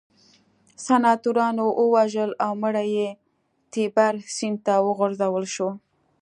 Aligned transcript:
سناتورانو 0.85 1.65
ووژل 1.83 2.31
او 2.45 2.51
مړی 2.63 2.87
یې 2.97 3.09
تیبر 3.73 4.13
سیند 4.35 4.57
ته 4.65 4.73
وغورځول 4.85 5.45
شو 5.55 5.69